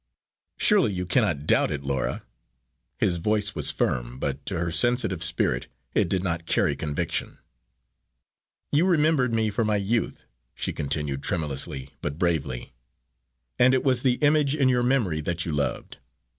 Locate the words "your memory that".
14.69-15.45